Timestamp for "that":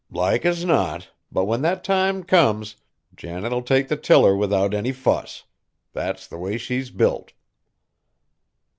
1.61-1.83